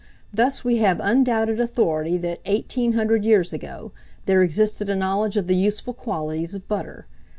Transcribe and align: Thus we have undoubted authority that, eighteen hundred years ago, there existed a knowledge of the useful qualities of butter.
Thus 0.33 0.63
we 0.65 0.77
have 0.77 0.99
undoubted 0.99 1.59
authority 1.59 2.17
that, 2.17 2.39
eighteen 2.45 2.93
hundred 2.93 3.23
years 3.23 3.53
ago, 3.53 3.91
there 4.25 4.41
existed 4.41 4.89
a 4.89 4.95
knowledge 4.95 5.37
of 5.37 5.45
the 5.45 5.55
useful 5.55 5.93
qualities 5.93 6.55
of 6.55 6.67
butter. 6.67 7.05